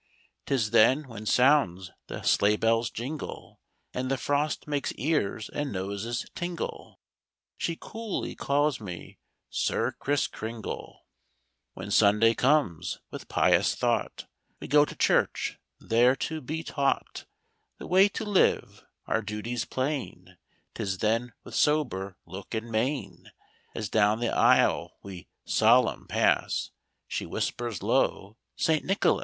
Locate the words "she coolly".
7.55-8.33